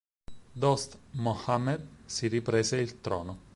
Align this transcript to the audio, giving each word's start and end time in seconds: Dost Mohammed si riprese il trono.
Dost 0.55 0.97
Mohammed 1.11 1.87
si 2.07 2.27
riprese 2.27 2.77
il 2.77 3.01
trono. 3.01 3.37